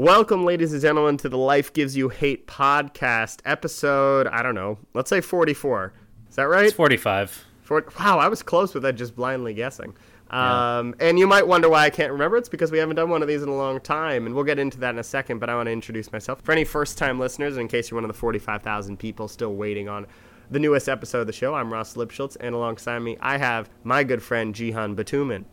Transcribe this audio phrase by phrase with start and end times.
[0.00, 4.78] Welcome, ladies and gentlemen, to the Life Gives You Hate podcast, episode, I don't know,
[4.94, 5.92] let's say 44.
[6.26, 6.64] Is that right?
[6.64, 7.44] It's 45.
[7.60, 9.92] For, wow, I was close with that, just blindly guessing.
[10.30, 12.38] Um, And you might wonder why I can't remember.
[12.38, 14.58] It's because we haven't done one of these in a long time, and we'll get
[14.58, 15.38] into that in a second.
[15.38, 18.08] But I want to introduce myself for any first-time listeners, in case you're one of
[18.08, 20.06] the 45,000 people still waiting on
[20.50, 21.54] the newest episode of the show.
[21.54, 25.44] I'm Ross Lipschultz, and alongside me, I have my good friend Jihan Batuman.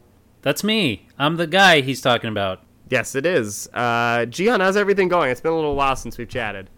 [0.42, 1.06] That's me.
[1.20, 2.62] I'm the guy he's talking about.
[2.90, 3.68] Yes, it is.
[3.74, 5.30] Uh, Jihan, how's everything going?
[5.30, 6.70] It's been a little while since we've chatted.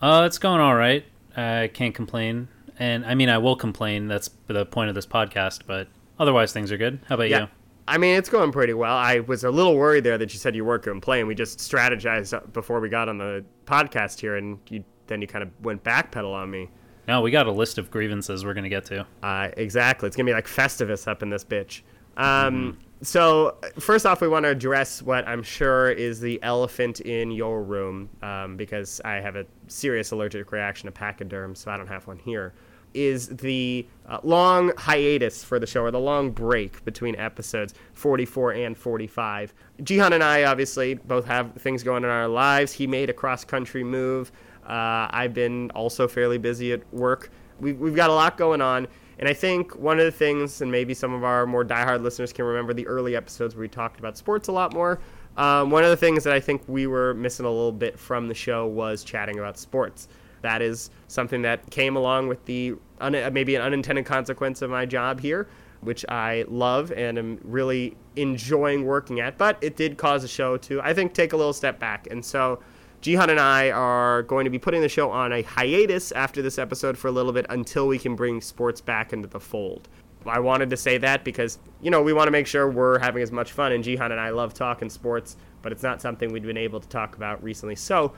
[0.00, 1.04] Uh, it's going all right.
[1.36, 2.48] I can't complain.
[2.78, 4.06] And I mean, I will complain.
[4.08, 5.62] That's the point of this podcast.
[5.66, 7.00] But otherwise, things are good.
[7.08, 7.40] How about Yeah.
[7.42, 7.48] you?
[7.86, 8.94] I mean, it's going pretty well.
[8.96, 11.28] I was a little worried there that you said you weren't going to play, and
[11.28, 15.42] we just strategized before we got on the podcast here, and you, then you kind
[15.42, 16.68] of went backpedal on me.
[17.08, 19.06] No, we got a list of grievances we're going to get to.
[19.22, 20.06] Uh, exactly.
[20.06, 21.80] It's going to be like Festivus up in this bitch.
[22.18, 27.30] Um, So, first off, we want to address what I'm sure is the elephant in
[27.30, 31.86] your room, um, because I have a serious allergic reaction to pachyderm, so I don't
[31.86, 32.54] have one here.
[32.94, 38.52] Is the uh, long hiatus for the show, or the long break between episodes 44
[38.54, 39.54] and 45.
[39.82, 42.72] Jihan and I obviously both have things going on in our lives.
[42.72, 44.32] He made a cross country move.
[44.64, 47.30] Uh, I've been also fairly busy at work.
[47.60, 48.88] We, we've got a lot going on.
[49.18, 52.32] And I think one of the things, and maybe some of our more diehard listeners
[52.32, 55.00] can remember the early episodes where we talked about sports a lot more.
[55.36, 58.28] Um, one of the things that I think we were missing a little bit from
[58.28, 60.08] the show was chatting about sports.
[60.42, 64.86] That is something that came along with the un- maybe an unintended consequence of my
[64.86, 65.48] job here,
[65.80, 69.36] which I love and am really enjoying working at.
[69.36, 72.06] But it did cause the show to, I think, take a little step back.
[72.10, 72.60] And so
[73.02, 76.58] Jihan and I are going to be putting the show on a hiatus after this
[76.58, 79.88] episode for a little bit until we can bring sports back into the fold.
[80.26, 83.22] I wanted to say that because, you know, we want to make sure we're having
[83.22, 86.42] as much fun, and Jihan and I love talking sports, but it's not something we've
[86.42, 87.76] been able to talk about recently.
[87.76, 88.12] So,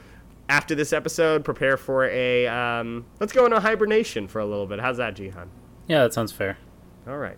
[0.48, 4.80] after this episode, prepare for a, um, let's go into hibernation for a little bit.
[4.80, 5.48] How's that, Jihan?
[5.86, 6.58] Yeah, that sounds fair.
[7.06, 7.36] All right.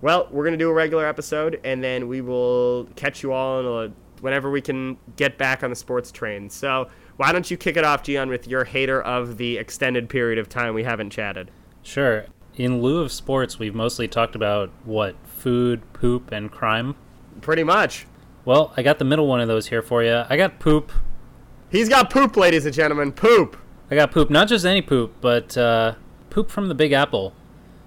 [0.00, 3.60] Well, we're going to do a regular episode, and then we will catch you all
[3.60, 6.50] in a, whenever we can get back on the sports train.
[6.50, 10.38] So, why don't you kick it off, Jihan, with your hater of the extended period
[10.38, 11.50] of time we haven't chatted?
[11.82, 12.26] Sure.
[12.56, 15.16] In lieu of sports, we've mostly talked about what?
[15.24, 16.94] Food, poop, and crime.
[17.40, 18.06] Pretty much.
[18.44, 20.24] Well, I got the middle one of those here for you.
[20.28, 20.92] I got poop.
[21.70, 23.12] He's got poop, ladies and gentlemen.
[23.12, 23.56] Poop.
[23.90, 25.94] I got poop, not just any poop, but uh,
[26.30, 27.34] poop from the Big Apple.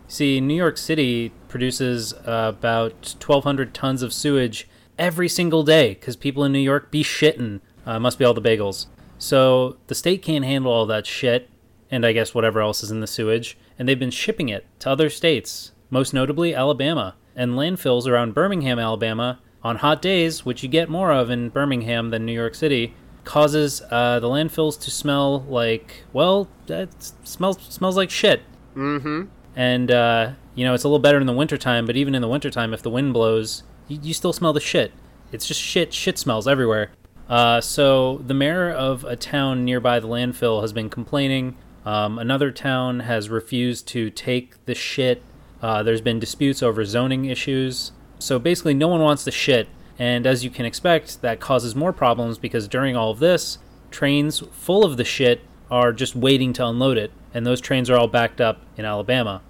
[0.08, 4.68] See, New York City produces uh, about 1,200 tons of sewage
[4.98, 7.62] every single day because people in New York be shitting.
[7.86, 8.88] Uh, must be all the bagels.
[9.18, 11.50] So the state can't handle all that shit,
[11.90, 14.90] and I guess whatever else is in the sewage, and they've been shipping it to
[14.90, 20.70] other states, most notably Alabama, and landfills around Birmingham, Alabama, on hot days, which you
[20.70, 22.94] get more of in Birmingham than New York City,
[23.24, 26.90] causes uh, the landfills to smell like well, that
[27.24, 28.42] smells smells like shit.
[28.76, 29.24] Mm-hmm.
[29.56, 32.28] And uh, you know it's a little better in the wintertime, but even in the
[32.28, 34.92] wintertime, if the wind blows, you, you still smell the shit.
[35.32, 35.94] It's just shit.
[35.94, 36.92] Shit smells everywhere.
[37.30, 41.58] Uh, so the mayor of a town nearby the landfill has been complaining.
[41.86, 45.24] Um, another town has refused to take the shit.
[45.62, 47.92] Uh, there's been disputes over zoning issues.
[48.20, 49.68] So basically, no one wants the shit.
[50.00, 53.58] And as you can expect, that causes more problems because during all of this,
[53.90, 57.12] trains full of the shit are just waiting to unload it.
[57.34, 59.42] And those trains are all backed up in Alabama.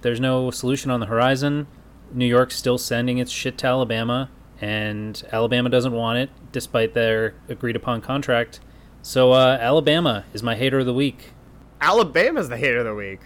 [0.00, 1.66] There's no solution on the horizon.
[2.14, 4.30] New York's still sending its shit to Alabama,
[4.60, 8.60] and Alabama doesn't want it, despite their agreed upon contract.
[9.02, 11.30] So, uh, Alabama is my hater of the week.
[11.80, 13.20] Alabama's the hater of the week.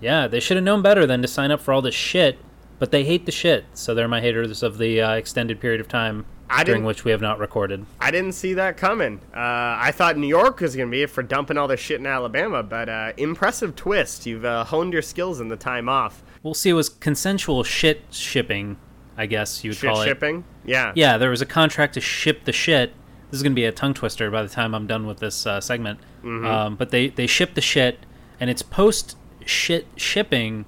[0.00, 2.38] Yeah, they should have known better than to sign up for all this shit,
[2.78, 5.88] but they hate the shit, so they're my haters of the uh, extended period of
[5.88, 7.84] time I during which we have not recorded.
[8.00, 9.20] I didn't see that coming.
[9.34, 12.00] Uh, I thought New York was going to be it for dumping all this shit
[12.00, 14.24] in Alabama, but uh, impressive twist.
[14.24, 16.22] You've uh, honed your skills in the time off.
[16.42, 18.76] We'll see, it was consensual shit shipping,
[19.16, 20.04] I guess you would Shit call it.
[20.04, 20.44] Shit shipping?
[20.64, 20.92] Yeah.
[20.94, 22.92] Yeah, there was a contract to ship the shit.
[23.30, 25.46] This is going to be a tongue twister by the time I'm done with this
[25.46, 26.00] uh, segment.
[26.24, 27.98] Um, but they, they ship the shit,
[28.40, 30.64] and it's post shit shipping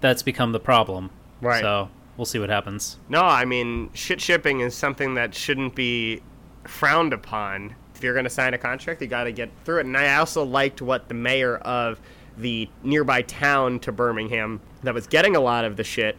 [0.00, 1.10] that's become the problem.
[1.40, 1.60] Right.
[1.60, 2.98] So we'll see what happens.
[3.08, 6.22] No, I mean, shit shipping is something that shouldn't be
[6.64, 7.74] frowned upon.
[7.94, 9.86] If you're going to sign a contract, you got to get through it.
[9.86, 12.00] And I also liked what the mayor of
[12.36, 16.16] the nearby town to Birmingham that was getting a lot of the shit.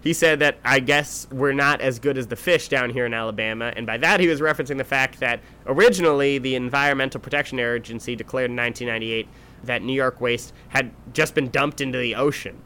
[0.00, 3.14] He said that I guess we're not as good as the fish down here in
[3.14, 8.14] Alabama, and by that he was referencing the fact that originally the Environmental Protection Agency
[8.14, 9.28] declared in 1998
[9.64, 12.62] that New York waste had just been dumped into the ocean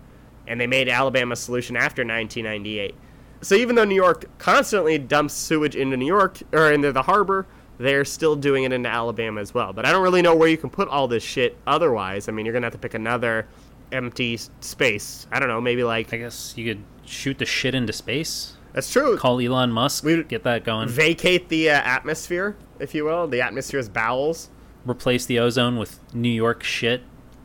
[0.50, 2.94] and they made Alabama a solution after 1998.
[3.40, 7.46] So even though New York constantly dumps sewage into New York or into the harbor,
[7.80, 9.72] they're still doing it into Alabama as well.
[9.72, 12.28] But I don't really know where you can put all this shit otherwise.
[12.28, 13.46] I mean, you're going to have to pick another
[13.90, 15.26] empty space.
[15.32, 16.12] I don't know, maybe like.
[16.12, 18.52] I guess you could shoot the shit into space.
[18.72, 19.16] That's true.
[19.16, 20.04] Call Elon Musk.
[20.04, 20.88] We- get that going.
[20.88, 24.50] Vacate the uh, atmosphere, if you will, the atmosphere's bowels.
[24.84, 27.02] Replace the ozone with New York shit.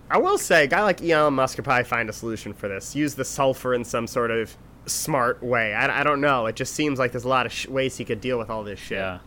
[0.09, 2.95] I will say, a guy like Elon Musk could probably find a solution for this.
[2.95, 4.55] Use the sulfur in some sort of
[4.85, 5.73] smart way.
[5.73, 6.45] I, I don't know.
[6.45, 8.63] It just seems like there's a lot of sh- ways he could deal with all
[8.63, 8.99] this shit.
[8.99, 9.17] Yeah.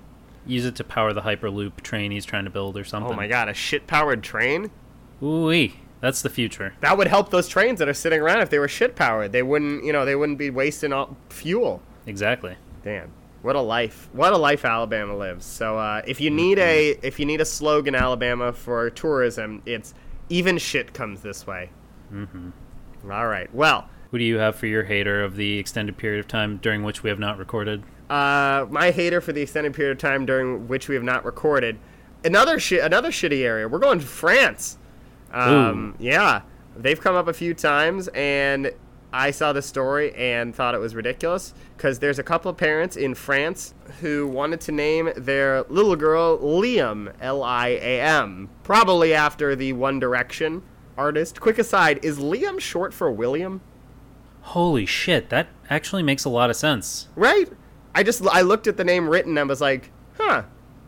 [0.49, 3.13] Use it to power the Hyperloop train he's trying to build or something.
[3.13, 4.71] Oh my god, a shit powered train?
[5.23, 6.75] Ooh, that's the future.
[6.81, 9.31] That would help those trains that are sitting around if they were shit powered.
[9.33, 11.83] They wouldn't, you know, they wouldn't be wasting all fuel.
[12.07, 12.57] Exactly.
[12.83, 13.13] Damn.
[13.43, 14.09] What a life.
[14.13, 15.45] What a life Alabama lives.
[15.45, 19.95] So uh, if you need a if you need a slogan Alabama for tourism, it's
[20.29, 21.71] even shit comes this way.
[22.13, 22.51] Mm-hmm.
[23.11, 23.53] All right.
[23.55, 26.83] Well, Who do you have for your hater of the extended period of time during
[26.83, 27.83] which we have not recorded?
[28.11, 31.79] Uh, my hater for the extended period of time during which we have not recorded.
[32.25, 33.69] Another shit, another shitty area.
[33.69, 34.79] We're going to France.
[35.33, 36.43] Um, yeah,
[36.77, 38.73] they've come up a few times, and
[39.13, 42.97] I saw the story and thought it was ridiculous because there's a couple of parents
[42.97, 49.99] in France who wanted to name their little girl Liam, L-I-A-M, probably after the One
[49.99, 50.63] Direction
[50.97, 51.41] artist.
[51.41, 53.61] Quick aside: Is Liam short for William?
[54.43, 57.09] Holy shit, that actually makes a lot of sense.
[57.15, 57.51] Right?
[57.99, 60.45] I just I looked at the name written and was like, huh.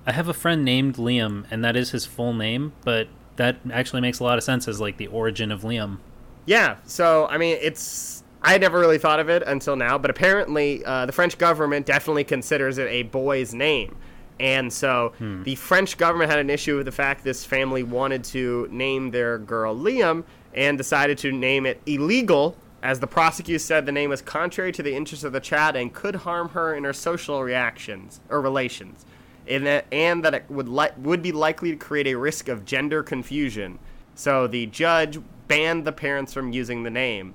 [0.06, 4.00] I have a friend named Liam, and that is his full name, but that actually
[4.00, 5.98] makes a lot of sense as like the origin of Liam.
[6.46, 10.84] Yeah, so I mean, it's I never really thought of it until now, but apparently
[10.84, 13.96] uh, the French government definitely considers it a boy's name,
[14.38, 15.12] and so
[15.42, 19.36] the French government had an issue with the fact this family wanted to name their
[19.36, 20.22] girl Liam
[20.54, 22.56] and decided to name it illegal.
[22.82, 25.92] As the prosecutor said, the name was contrary to the interests of the child and
[25.92, 29.04] could harm her in her social reactions or relations,
[29.46, 32.64] and that, and that it would li- would be likely to create a risk of
[32.64, 33.78] gender confusion.
[34.14, 37.34] So the judge banned the parents from using the name.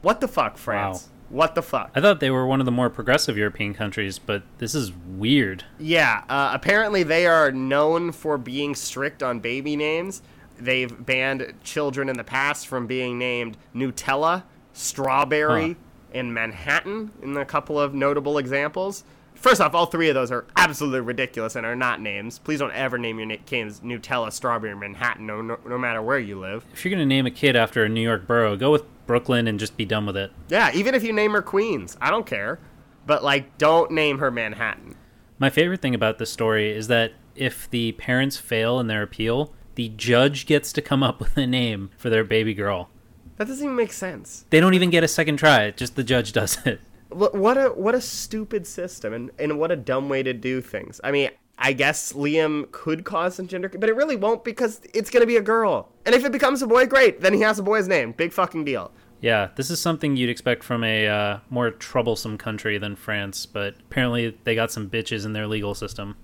[0.00, 1.08] What the fuck, France?
[1.28, 1.90] What the fuck?
[1.94, 5.64] I thought they were one of the more progressive European countries, but this is weird.
[5.78, 10.22] Yeah, uh, apparently they are known for being strict on baby names.
[10.58, 14.44] They've banned children in the past from being named Nutella,
[14.76, 15.74] Strawberry, Huh.
[16.14, 19.04] and Manhattan in a couple of notable examples.
[19.34, 22.38] First off, all three of those are absolutely ridiculous and are not names.
[22.38, 26.18] Please don't ever name your na- kids Nutella, Strawberry, Manhattan, no, no, no matter where
[26.18, 26.64] you live.
[26.72, 29.46] If you're going to name a kid after a New York borough, go with Brooklyn
[29.46, 30.32] and just be done with it.
[30.48, 32.58] Yeah, even if you name her Queens, I don't care.
[33.06, 34.96] But, like, don't name her Manhattan.
[35.38, 39.52] My favorite thing about this story is that if the parents fail in their appeal,
[39.74, 42.88] the judge gets to come up with a name for their baby girl.
[43.36, 44.44] That doesn't even make sense.
[44.50, 46.80] They don't even get a second try, just the judge does it.
[47.08, 50.60] What what a what a stupid system and, and what a dumb way to do
[50.60, 51.00] things.
[51.04, 55.10] I mean, I guess Liam could cause some gender, but it really won't because it's
[55.10, 55.88] gonna be a girl.
[56.04, 57.20] And if it becomes a boy, great.
[57.20, 58.12] Then he has a boy's name.
[58.12, 58.90] Big fucking deal.
[59.20, 63.74] Yeah, this is something you'd expect from a uh, more troublesome country than France, but
[63.80, 66.16] apparently they got some bitches in their legal system.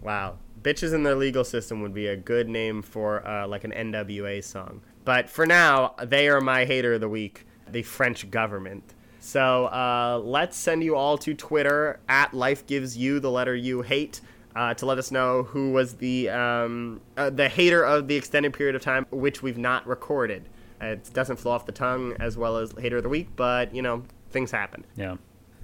[0.00, 0.38] Wow.
[0.62, 4.42] Bitches in their legal system would be a good name for uh, like an NWA
[4.42, 4.82] song.
[5.04, 8.94] But for now, they are my hater of the week, the French government.
[9.20, 13.82] So uh, let's send you all to Twitter at Life Gives You the letter U
[13.82, 14.20] hate
[14.56, 18.52] uh, to let us know who was the um, uh, the hater of the extended
[18.52, 20.48] period of time which we've not recorded.
[20.80, 23.82] It doesn't flow off the tongue as well as hater of the week, but you
[23.82, 24.84] know things happen.
[24.96, 25.16] Yeah.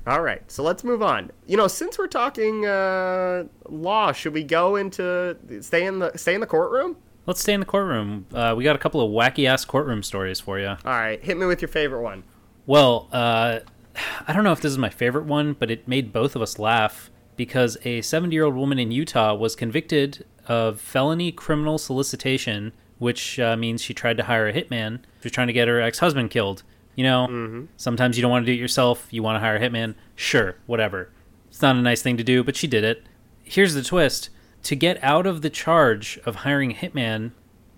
[0.06, 1.32] All right, so let's move on.
[1.46, 6.34] You know, since we're talking uh, law, should we go into stay in the stay
[6.34, 6.96] in the courtroom?
[7.26, 8.26] Let's stay in the courtroom.
[8.32, 10.68] Uh, we got a couple of wacky ass courtroom stories for you.
[10.68, 12.22] All right, hit me with your favorite one.
[12.66, 13.60] Well, uh,
[14.28, 16.58] I don't know if this is my favorite one, but it made both of us
[16.58, 22.72] laugh because a 70 year old woman in Utah was convicted of felony criminal solicitation,
[22.98, 25.00] which uh, means she tried to hire a hitman.
[25.20, 26.62] She was trying to get her ex husband killed.
[26.94, 29.60] You know, sometimes you don't want to do it yourself, you want to hire a
[29.60, 29.96] hitman.
[30.14, 31.10] Sure, whatever.
[31.48, 33.02] It's not a nice thing to do, but she did it.
[33.44, 34.30] Here's the twist
[34.66, 37.32] to get out of the charge of hiring a hitman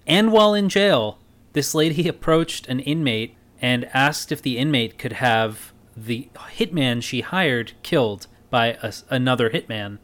[0.09, 1.19] and while in jail,
[1.53, 7.21] this lady approached an inmate and asked if the inmate could have the hitman she
[7.21, 9.99] hired killed by a, another hitman.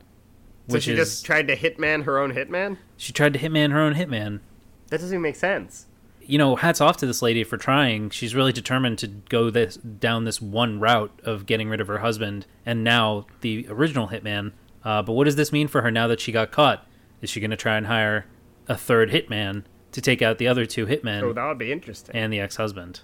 [0.68, 2.78] So she just tried to hitman her own hitman.
[2.96, 4.40] she tried to hitman her own hitman.
[4.88, 5.86] That doesn't even make sense.
[6.20, 8.10] You know, hats off to this lady for trying.
[8.10, 11.98] She's really determined to go this down this one route of getting rid of her
[11.98, 14.52] husband and now the original hitman.
[14.84, 16.86] Uh, but what does this mean for her now that she got caught?
[17.22, 18.26] Is she going to try and hire
[18.68, 22.14] a third hitman to take out the other two hitmen Oh, that would be interesting.
[22.14, 23.00] and the ex-husband?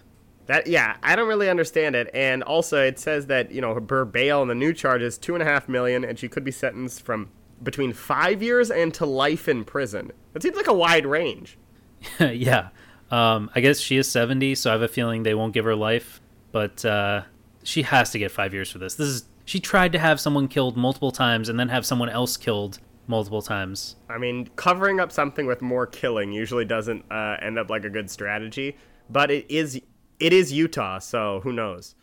[0.46, 2.10] That yeah, I don't really understand it.
[2.12, 5.34] And also, it says that you know her bail on the new charge is two
[5.34, 7.30] and a half million, and she could be sentenced from
[7.62, 10.10] between five years and to life in prison.
[10.32, 11.56] That seems like a wide range.
[12.20, 12.70] yeah.
[13.10, 15.74] Um, I guess she is 70, so I have a feeling they won't give her
[15.76, 16.20] life.
[16.52, 17.22] But uh,
[17.62, 18.94] she has to get five years for this.
[18.94, 22.36] This is she tried to have someone killed multiple times and then have someone else
[22.36, 23.96] killed multiple times.
[24.08, 27.90] I mean, covering up something with more killing usually doesn't uh, end up like a
[27.90, 28.76] good strategy,
[29.10, 29.80] but it is
[30.20, 31.94] it is Utah, so who knows?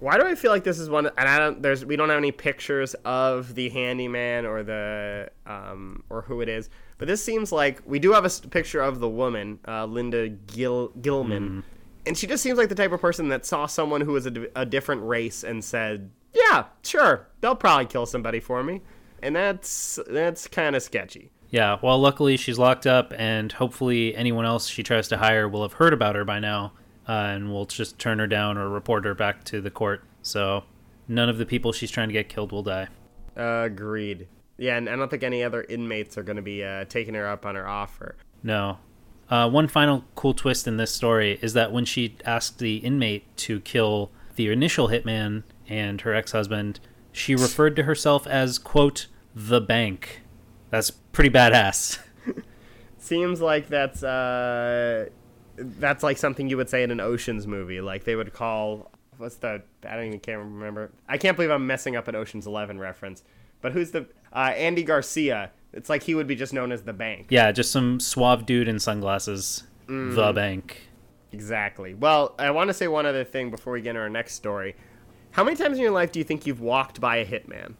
[0.00, 1.06] Why do I feel like this is one?
[1.16, 1.62] And I don't.
[1.62, 6.48] There's we don't have any pictures of the handyman or the um, or who it
[6.48, 10.28] is, but this seems like we do have a picture of the woman, uh, Linda
[10.28, 11.62] Gil, Gilman, mm.
[12.06, 14.46] And she just seems like the type of person that saw someone who was a,
[14.56, 18.80] a different race and said, "Yeah, sure, they'll probably kill somebody for me,"
[19.22, 21.30] and that's that's kind of sketchy.
[21.50, 25.62] Yeah, well, luckily she's locked up, and hopefully anyone else she tries to hire will
[25.62, 26.72] have heard about her by now
[27.08, 30.04] uh, and we'll just turn her down or report her back to the court.
[30.22, 30.64] So
[31.08, 32.88] none of the people she's trying to get killed will die.
[33.36, 34.28] Uh, agreed.
[34.58, 37.26] Yeah, and I don't think any other inmates are going to be uh, taking her
[37.26, 38.16] up on her offer.
[38.42, 38.78] No.
[39.32, 43.34] Uh, one final cool twist in this story is that when she asked the inmate
[43.34, 46.78] to kill the initial hitman and her ex husband,
[47.12, 50.20] she referred to herself as, quote, the bank.
[50.68, 51.98] That's pretty badass.
[52.98, 55.08] Seems like that's uh,
[55.56, 57.80] that's like something you would say in an Ocean's movie.
[57.80, 60.90] Like they would call what's the I don't even can't remember.
[61.08, 63.22] I can't believe I'm messing up an Ocean's Eleven reference.
[63.62, 65.52] But who's the uh, Andy Garcia?
[65.72, 67.26] It's like he would be just known as the bank.
[67.30, 69.64] Yeah, just some suave dude in sunglasses.
[69.86, 70.14] Mm.
[70.14, 70.88] The bank.
[71.32, 71.94] Exactly.
[71.94, 74.76] Well, I want to say one other thing before we get into our next story.
[75.32, 77.74] How many times in your life do you think you've walked by a hitman?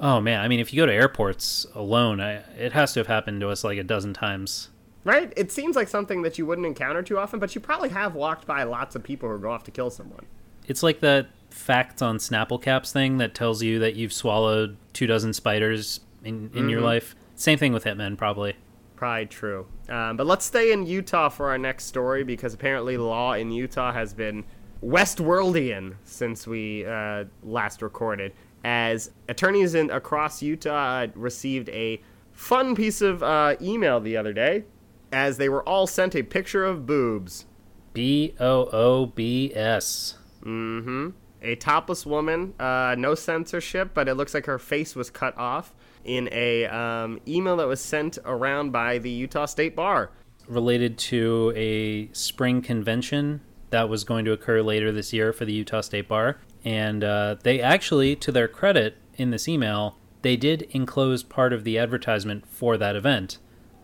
[0.00, 3.06] Oh man, I mean, if you go to airports alone, I, it has to have
[3.06, 4.70] happened to us like a dozen times.
[5.04, 5.32] Right?
[5.36, 8.46] It seems like something that you wouldn't encounter too often, but you probably have walked
[8.46, 10.26] by lots of people who go off to kill someone.
[10.66, 15.06] It's like that facts on Snapple caps thing that tells you that you've swallowed two
[15.06, 16.68] dozen spiders in, in mm-hmm.
[16.68, 17.14] your life.
[17.40, 18.54] Same thing with Hitmen, probably.
[18.96, 19.66] Probably true.
[19.88, 23.94] Um, but let's stay in Utah for our next story because apparently law in Utah
[23.94, 24.44] has been
[24.84, 28.34] Westworldian since we uh, last recorded.
[28.62, 34.64] As attorneys in across Utah received a fun piece of uh, email the other day
[35.10, 37.46] as they were all sent a picture of boobs.
[37.94, 40.18] B O O B S.
[40.42, 41.08] Mm hmm.
[41.40, 45.72] A topless woman, uh, no censorship, but it looks like her face was cut off
[46.04, 50.10] in a um, email that was sent around by the Utah State Bar.
[50.48, 53.40] Related to a spring convention
[53.70, 56.40] that was going to occur later this year for the Utah State Bar.
[56.64, 61.64] And uh, they actually, to their credit in this email, they did enclose part of
[61.64, 63.38] the advertisement for that event.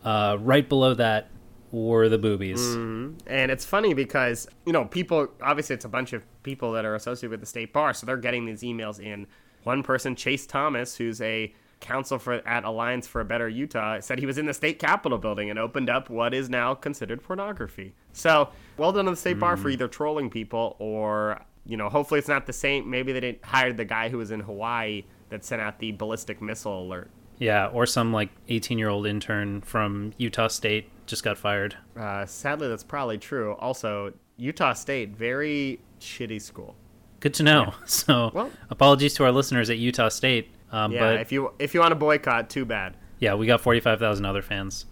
[0.04, 1.28] Uh, right below that
[1.73, 2.61] were the boobies.
[2.61, 3.18] Mm-hmm.
[3.26, 6.94] And it's funny because, you know, people, obviously, it's a bunch of people that are
[6.94, 9.26] associated with the state bar, so they're getting these emails in.
[9.64, 14.18] One person, Chase Thomas, who's a counsel for at Alliance for a Better Utah, said
[14.18, 17.95] he was in the state capitol building and opened up what is now considered pornography.
[18.12, 19.40] So, well done to the state mm.
[19.40, 19.73] bar for mm.
[19.73, 22.88] either trolling people or, you know, hopefully it's not the same.
[22.88, 26.40] Maybe they didn't hire the guy who was in Hawaii that sent out the ballistic
[26.40, 27.11] missile alert.
[27.38, 31.76] Yeah, or some like 18 year old intern from Utah State just got fired.
[31.97, 33.54] Uh, sadly, that's probably true.
[33.54, 36.75] Also, Utah State, very shitty school.
[37.21, 37.64] Good to know.
[37.66, 37.75] Yeah.
[37.87, 40.50] So, well, apologies to our listeners at Utah State.
[40.73, 42.96] Um, yeah, but if you if you want to boycott, too bad.
[43.18, 44.85] Yeah, we got 45,000 other fans.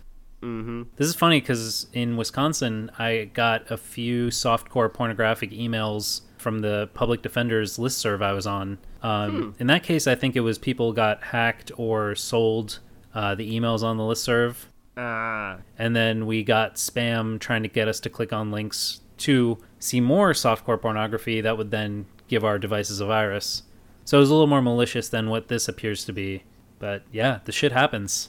[0.42, 0.82] Mm-hmm.
[0.96, 6.90] This is funny because in Wisconsin, I got a few softcore pornographic emails from the
[6.92, 8.78] public defender's list serve I was on.
[9.02, 9.50] Um, hmm.
[9.60, 12.80] In that case, I think it was people got hacked or sold
[13.14, 14.68] uh, the emails on the list serve.
[14.96, 15.58] Ah.
[15.78, 20.00] And then we got spam trying to get us to click on links to see
[20.00, 23.62] more softcore pornography that would then give our devices a virus.
[24.04, 26.44] So it was a little more malicious than what this appears to be.
[26.78, 28.28] But yeah, the shit happens.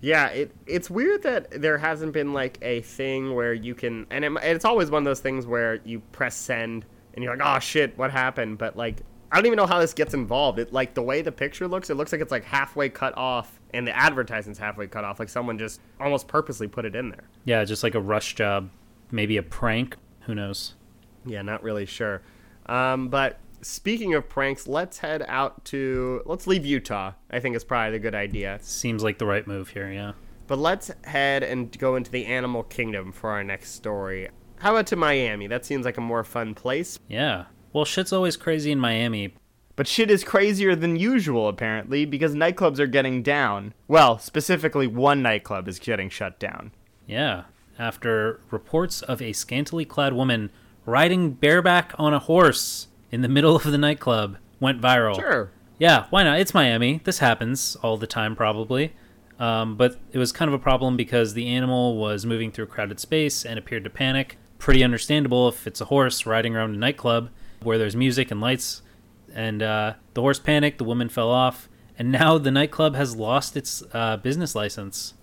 [0.00, 4.24] Yeah, it it's weird that there hasn't been like a thing where you can, and
[4.24, 7.58] it, it's always one of those things where you press send and you're like, oh
[7.60, 8.56] shit, what happened?
[8.56, 10.58] But like, I don't even know how this gets involved.
[10.58, 13.60] It like the way the picture looks, it looks like it's like halfway cut off,
[13.74, 15.20] and the advertisement's halfway cut off.
[15.20, 17.24] Like someone just almost purposely put it in there.
[17.44, 18.70] Yeah, just like a rush job,
[19.10, 19.96] maybe a prank.
[20.22, 20.74] Who knows?
[21.26, 22.22] Yeah, not really sure.
[22.66, 27.12] Um, but speaking of pranks, let's head out to let's leave Utah.
[27.30, 28.58] I think is probably a good idea.
[28.62, 29.90] Seems like the right move here.
[29.90, 30.12] Yeah.
[30.46, 34.28] But let's head and go into the animal kingdom for our next story.
[34.56, 35.46] How about to Miami?
[35.46, 36.98] That seems like a more fun place.
[37.08, 37.44] Yeah.
[37.72, 39.34] Well, shit's always crazy in Miami.
[39.76, 43.72] But shit is crazier than usual, apparently, because nightclubs are getting down.
[43.88, 46.72] Well, specifically, one nightclub is getting shut down.
[47.06, 47.44] Yeah.
[47.78, 50.50] After reports of a scantily clad woman
[50.84, 55.16] riding bareback on a horse in the middle of the nightclub went viral.
[55.16, 55.50] Sure.
[55.78, 56.40] Yeah, why not?
[56.40, 57.00] It's Miami.
[57.04, 58.92] This happens all the time, probably.
[59.38, 62.68] Um, but it was kind of a problem because the animal was moving through a
[62.68, 64.36] crowded space and appeared to panic.
[64.58, 67.30] Pretty understandable if it's a horse riding around a nightclub
[67.62, 68.82] where there's music and lights.
[69.34, 73.56] And uh, the horse panicked, the woman fell off, and now the nightclub has lost
[73.56, 75.14] its uh, business license.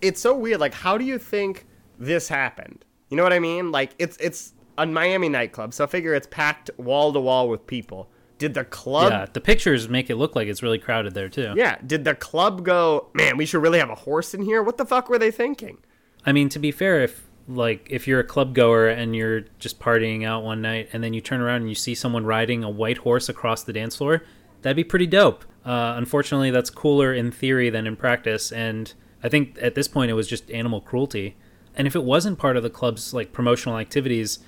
[0.00, 0.58] It's so weird.
[0.58, 1.66] Like, how do you think
[1.98, 2.84] this happened?
[3.08, 3.70] You know what I mean?
[3.70, 7.66] Like, it's it's a Miami nightclub, so I figure it's packed wall to wall with
[7.66, 8.08] people.
[8.38, 9.12] Did the club?
[9.12, 11.52] yeah, the pictures make it look like it's really crowded there too.
[11.56, 11.78] Yeah.
[11.86, 13.08] Did the club go?
[13.14, 14.62] Man, we should really have a horse in here.
[14.62, 15.78] What the fuck were they thinking?
[16.26, 19.78] I mean, to be fair, if like if you're a club goer and you're just
[19.78, 22.70] partying out one night and then you turn around and you see someone riding a
[22.70, 24.24] white horse across the dance floor,
[24.62, 25.44] that'd be pretty dope.
[25.64, 30.10] Uh, unfortunately, that's cooler in theory than in practice, and I think at this point
[30.10, 31.36] it was just animal cruelty.
[31.74, 34.40] And if it wasn't part of the club's like promotional activities,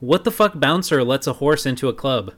[0.00, 2.32] what the fuck bouncer lets a horse into a club?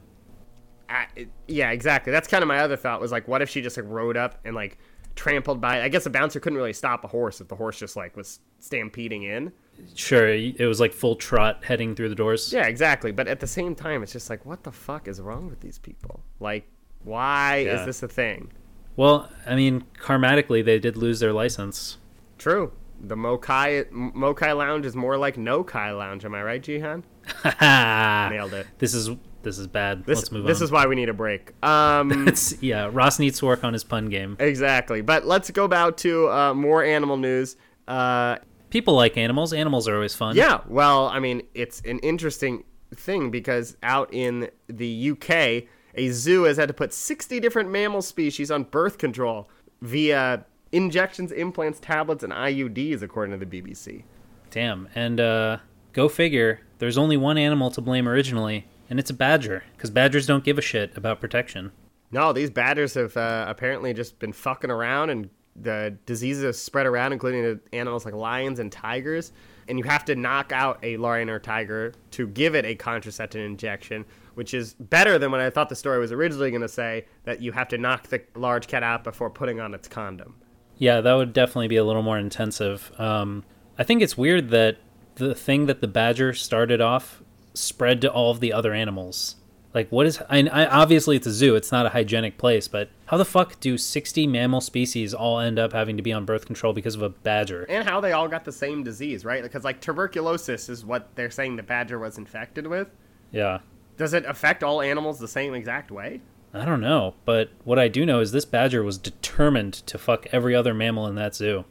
[0.88, 1.06] I,
[1.48, 2.10] yeah, exactly.
[2.12, 4.38] That's kind of my other thought was like, what if she just like rode up
[4.44, 4.78] and like
[5.14, 5.82] trampled by?
[5.82, 8.40] I guess a bouncer couldn't really stop a horse if the horse just like was
[8.58, 9.52] stampeding in.
[9.94, 12.52] Sure, it was like full trot heading through the doors.
[12.52, 13.10] Yeah, exactly.
[13.10, 15.78] But at the same time, it's just like, what the fuck is wrong with these
[15.78, 16.22] people?
[16.40, 16.68] Like,
[17.04, 17.80] why Yeah.
[17.80, 18.52] is this a thing?
[18.96, 21.96] Well, I mean, karmatically, they did lose their license.
[22.36, 22.72] True.
[23.02, 26.24] The Mokai Mokai Lounge is more like No Kai Lounge.
[26.24, 27.02] Am I right, Jihan?
[28.30, 28.66] Nailed it.
[28.78, 29.10] This is
[29.42, 30.04] this is bad.
[30.04, 30.64] This, Let's move this on.
[30.64, 31.52] is why we need a break.
[31.64, 32.28] Um,
[32.60, 34.36] yeah, Ross needs to work on his pun game.
[34.38, 35.00] exactly.
[35.00, 37.56] But let's go back to uh, more animal news.
[37.88, 38.36] Uh,
[38.70, 39.52] People like animals.
[39.52, 40.36] Animals are always fun.
[40.36, 46.44] Yeah, well, I mean, it's an interesting thing because out in the UK, a zoo
[46.44, 49.50] has had to put 60 different mammal species on birth control
[49.82, 54.02] via injections, implants, tablets, and IUDs, according to the BBC.
[54.50, 54.88] Damn.
[54.94, 55.58] And uh,
[55.92, 56.60] go figure.
[56.78, 60.58] There's only one animal to blame originally, and it's a badger, because badgers don't give
[60.58, 61.70] a shit about protection.
[62.10, 66.86] No, these badgers have uh, apparently just been fucking around, and the diseases have spread
[66.86, 69.32] around, including animals like lions and tigers.
[69.68, 73.40] And you have to knock out a lion or tiger to give it a contraceptive
[73.40, 77.06] injection, which is better than what I thought the story was originally going to say
[77.24, 80.34] that you have to knock the large cat out before putting on its condom.
[80.82, 82.90] Yeah, that would definitely be a little more intensive.
[82.98, 83.44] Um,
[83.78, 84.78] I think it's weird that
[85.14, 87.22] the thing that the badger started off
[87.54, 89.36] spread to all of the other animals.
[89.72, 90.20] Like, what is?
[90.28, 91.54] I, I obviously it's a zoo.
[91.54, 95.56] It's not a hygienic place, but how the fuck do sixty mammal species all end
[95.56, 97.64] up having to be on birth control because of a badger?
[97.68, 99.44] And how they all got the same disease, right?
[99.44, 102.88] Because, like, tuberculosis is what they're saying the badger was infected with.
[103.30, 103.60] Yeah,
[103.98, 106.22] Does it affect all animals the same exact way?
[106.54, 110.26] I don't know, but what I do know is this badger was determined to fuck
[110.32, 111.64] every other mammal in that zoo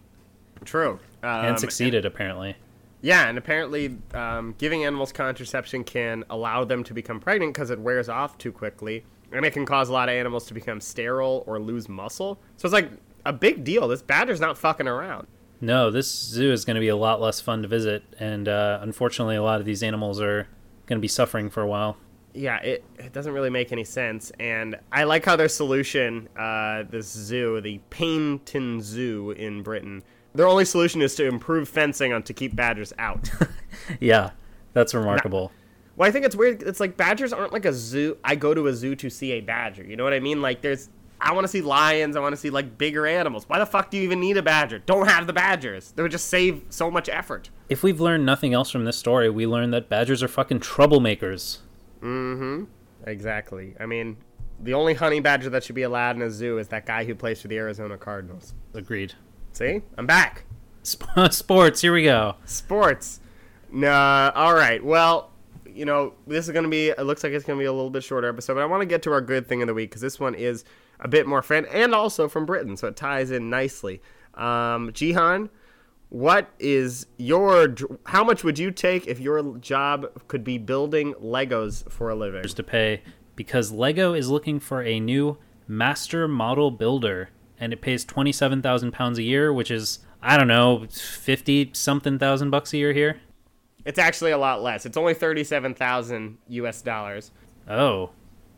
[0.66, 1.00] True.
[1.24, 2.56] Um, and succeeded apparently.
[3.02, 7.80] Yeah, and apparently, um, giving animals contraception can allow them to become pregnant because it
[7.80, 11.44] wears off too quickly, and it can cause a lot of animals to become sterile
[11.48, 12.40] or lose muscle.
[12.58, 12.92] So it's like
[13.26, 13.88] a big deal.
[13.88, 15.26] This badger's not fucking around.
[15.62, 18.80] No, this zoo is going to be a lot less fun to visit, and uh,
[18.82, 20.48] unfortunately, a lot of these animals are
[20.86, 21.98] going to be suffering for a while.
[22.34, 24.32] Yeah, it, it doesn't really make any sense.
[24.40, 30.48] And I like how their solution, uh, this zoo, the Paignton Zoo in Britain, their
[30.48, 33.30] only solution is to improve fencing on to keep badgers out.
[34.00, 34.32] Yeah,
[34.74, 35.52] that's remarkable.
[35.96, 36.64] Well, I think it's weird.
[36.64, 38.18] It's like badgers aren't like a zoo.
[38.24, 39.84] I go to a zoo to see a badger.
[39.84, 40.42] You know what I mean?
[40.42, 40.90] Like there's,
[41.20, 42.16] I want to see lions.
[42.16, 43.46] I want to see like bigger animals.
[43.48, 44.80] Why the fuck do you even need a badger?
[44.80, 45.92] Don't have the badgers.
[45.92, 47.50] They would just save so much effort.
[47.70, 51.60] If we've learned nothing else from this story, we learned that badgers are fucking troublemakers.
[53.06, 53.76] Exactly.
[53.80, 54.18] I mean,
[54.60, 57.16] the only honey badger that should be allowed in a zoo is that guy who
[57.16, 58.54] plays for the Arizona Cardinals.
[58.74, 59.14] Agreed.
[59.54, 60.44] See, I'm back.
[60.86, 62.36] Sp- Sports, here we go.
[62.46, 63.20] Sports.
[63.72, 64.32] Nah.
[64.36, 64.84] All right.
[64.84, 65.32] Well,
[65.66, 66.90] you know, this is gonna be.
[66.90, 68.86] It looks like it's gonna be a little bit shorter episode, but I want to
[68.86, 70.64] get to our good thing of the week because this one is
[71.00, 74.02] a bit more fan and also from Britain, so it ties in nicely.
[74.34, 75.50] Um, Jihan,
[76.12, 77.74] what is your?
[78.06, 82.44] How much would you take if your job could be building Legos for a living?
[82.44, 83.02] To pay
[83.38, 85.38] because Lego is looking for a new
[85.70, 90.36] master model builder, and it pays twenty seven thousand pounds a year, which is I
[90.36, 93.22] don't know fifty something thousand bucks a year here.
[93.86, 94.86] It's actually a lot less.
[94.86, 96.82] It's only thirty-seven thousand U.S.
[96.82, 97.32] dollars.
[97.70, 98.10] Oh,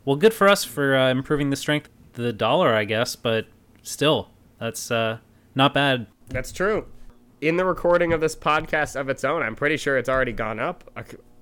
[0.04, 3.14] well, good for us for uh, improving the strength of the dollar, I guess.
[3.14, 3.46] But
[3.84, 5.18] still, that's uh,
[5.54, 6.08] not bad.
[6.30, 6.86] That's true.
[7.40, 10.58] In the recording of this podcast of its own, I'm pretty sure it's already gone
[10.58, 10.90] up.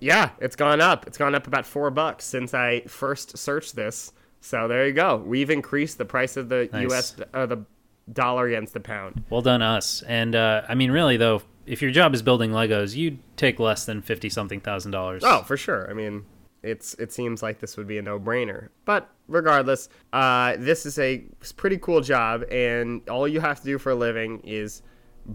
[0.01, 1.07] Yeah, it's gone up.
[1.07, 4.13] It's gone up about four bucks since I first searched this.
[4.41, 5.17] So there you go.
[5.17, 6.83] We've increased the price of the Nice.
[6.91, 7.17] U.S.
[7.33, 7.65] Uh, the
[8.13, 9.23] dollar against the pound.
[9.31, 10.03] Well done, us.
[10.03, 13.85] And uh, I mean, really though, if your job is building Legos, you'd take less
[13.87, 15.23] than fifty something thousand dollars.
[15.25, 15.89] Oh, for sure.
[15.89, 16.25] I mean,
[16.65, 18.71] it's it seems like this would be a no-brainer.
[18.85, 21.23] But regardless, uh, this is a
[21.57, 24.83] pretty cool job, and all you have to do for a living is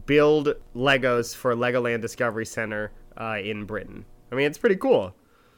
[0.05, 4.05] build Legos for Legoland Discovery Center uh, in Britain.
[4.31, 5.15] I mean, it's pretty cool.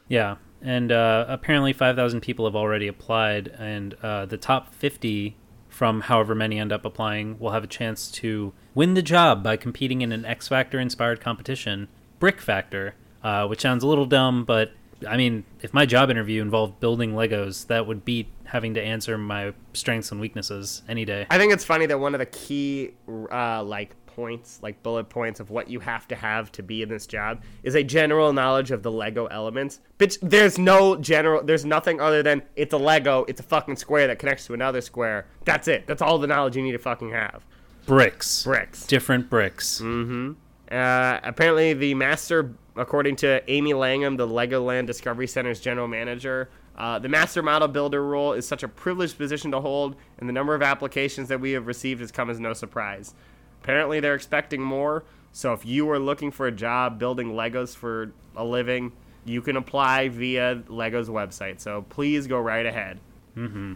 [0.08, 5.38] Yeah, and uh, apparently 5,000 people have already applied, and uh, the top 50
[5.68, 9.56] from however many end up applying will have a chance to win the job by
[9.56, 11.88] competing in an X Factor inspired competition,
[12.20, 14.72] Brick Factor, uh, which sounds a little dumb, but
[15.08, 19.18] I mean, if my job interview involved building Legos, that would beat having to answer
[19.18, 21.28] my strengths and weaknesses any day.
[21.30, 22.92] I think it's funny that one of the key,
[23.32, 26.90] uh, like points, like bullet points of what you have to have to be in
[26.90, 29.80] this job is a general knowledge of the Lego elements.
[29.98, 34.08] Bitch, there's no general, there's nothing other than it's a Lego, it's a fucking square
[34.08, 35.26] that connects to another square.
[35.46, 35.88] That's it.
[35.88, 37.46] That's all the knowledge you need to fucking have.
[37.86, 38.44] Bricks.
[38.44, 38.86] Bricks.
[38.86, 39.80] Different bricks.
[39.80, 40.34] Mm-hmm.
[40.70, 47.00] Uh, apparently, the master, according to Amy Langham, the Legoland Discovery Center's general manager, uh,
[47.00, 50.56] the master model builder role is such a privileged position to hold, and the number
[50.56, 53.16] of applications that we have received has come as no surprise.
[53.62, 55.04] Apparently, they're expecting more.
[55.32, 58.92] So if you are looking for a job building Legos for a living,
[59.26, 61.60] you can apply via Lego's website.
[61.60, 63.00] So please go right ahead.
[63.36, 63.74] Mm-hmm.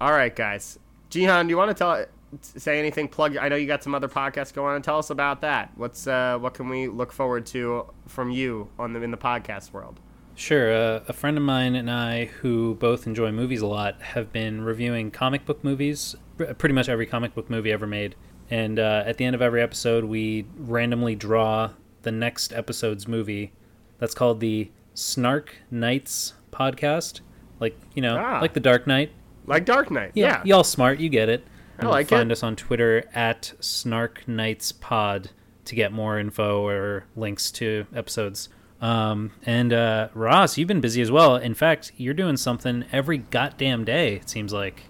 [0.00, 0.78] All right, guys.
[1.10, 2.04] Jihan, do you want to tell
[2.40, 3.08] say anything?
[3.08, 3.36] Plug.
[3.36, 4.82] I know you got some other podcasts going on.
[4.82, 5.70] Tell us about that.
[5.76, 9.72] What's uh, what can we look forward to from you on the in the podcast
[9.72, 10.00] world?
[10.36, 10.74] Sure.
[10.74, 14.62] Uh, a friend of mine and I, who both enjoy movies a lot, have been
[14.62, 16.16] reviewing comic book movies.
[16.36, 18.16] Pretty much every comic book movie ever made.
[18.50, 21.70] And uh, at the end of every episode, we randomly draw
[22.02, 23.52] the next episode's movie.
[23.98, 27.20] That's called the Snark Knights podcast.
[27.60, 28.40] Like, you know, Ah.
[28.40, 29.12] like the Dark Knight.
[29.46, 30.12] Like Dark Knight.
[30.14, 30.26] Yeah.
[30.26, 30.42] Yeah.
[30.56, 31.00] Y'all smart.
[31.00, 31.46] You get it.
[31.78, 32.32] I like find it.
[32.32, 35.30] us on Twitter at Snark Knights Pod
[35.64, 38.48] to get more info or links to episodes.
[38.80, 41.36] Um, and uh, Ross, you've been busy as well.
[41.36, 44.16] In fact, you're doing something every goddamn day.
[44.16, 44.84] It seems like.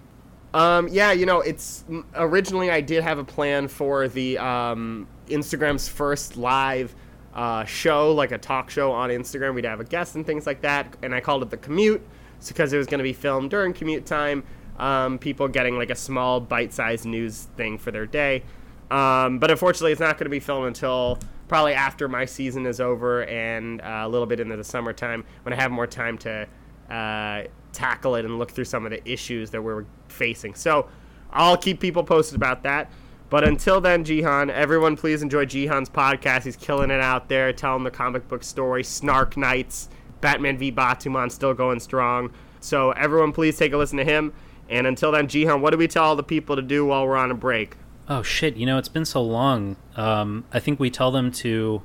[0.55, 1.83] Um, yeah, you know, it's
[2.15, 6.95] originally I did have a plan for the um, Instagram's first live
[7.33, 9.53] uh, show, like a talk show on Instagram.
[9.53, 12.01] We'd have a guest and things like that, and I called it the commute
[12.47, 14.45] because it was going to be filmed during commute time.
[14.79, 18.43] Um, people getting like a small bite-sized news thing for their day.
[18.89, 22.79] Um, but unfortunately, it's not going to be filmed until probably after my season is
[22.79, 26.47] over and uh, a little bit into the summertime when I have more time to
[26.89, 27.43] uh,
[27.75, 30.55] tackle it and look through some of the issues that we're facing.
[30.55, 30.87] So
[31.31, 32.91] I'll keep people posted about that.
[33.29, 36.43] But until then, Jihan, everyone please enjoy Jihan's podcast.
[36.43, 39.89] He's killing it out there, telling the comic book story, Snark Knights,
[40.21, 42.31] Batman v Batuman still going strong.
[42.59, 44.33] So everyone please take a listen to him.
[44.69, 47.17] And until then, Jihan, what do we tell all the people to do while we're
[47.17, 47.75] on a break?
[48.07, 48.55] Oh shit!
[48.55, 49.75] You know it's been so long.
[49.95, 51.81] Um, I think we tell them to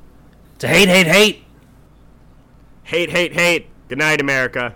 [0.58, 1.44] to hate, hate, hate.
[2.82, 3.66] Hate, hate, hate.
[3.88, 4.74] Good night, America.